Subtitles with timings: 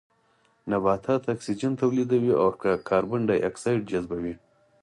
[0.71, 2.47] نباتات اکسيجن توليدوي او
[2.87, 4.33] کاربن ډای اکسايد جذبوي